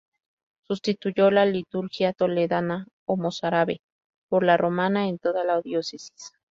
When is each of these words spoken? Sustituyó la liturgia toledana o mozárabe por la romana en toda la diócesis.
Sustituyó 0.67 1.29
la 1.29 1.45
liturgia 1.45 2.11
toledana 2.13 2.87
o 3.05 3.17
mozárabe 3.17 3.83
por 4.29 4.43
la 4.43 4.57
romana 4.57 5.07
en 5.07 5.19
toda 5.19 5.43
la 5.43 5.61
diócesis. 5.61 6.31